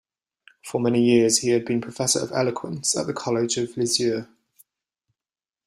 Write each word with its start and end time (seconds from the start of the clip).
For 0.65 0.81
many 0.81 0.99
years 1.03 1.37
he 1.37 1.49
had 1.49 1.63
been 1.63 1.79
professor 1.79 2.21
of 2.23 2.31
eloquence 2.31 2.97
at 2.97 3.05
the 3.05 3.13
College 3.13 3.57
of 3.57 3.77
Lisieux. 3.77 4.25